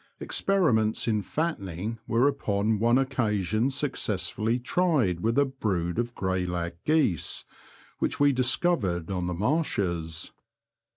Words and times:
Experiments 0.19 1.07
in 1.07 1.21
fattening 1.21 1.99
were 2.07 2.27
upon 2.27 2.79
one 2.79 2.97
oc 2.97 3.11
casion 3.11 3.69
succesfiilly 3.69 4.57
tried 4.63 5.19
with 5.19 5.37
a 5.37 5.45
brood 5.45 5.99
of 5.99 6.15
grey 6.15 6.43
lag 6.43 6.73
geese 6.85 7.45
which 7.99 8.19
we 8.19 8.33
discovered 8.33 9.11
on 9.11 9.27
the 9.27 9.35
marshes. 9.35 10.31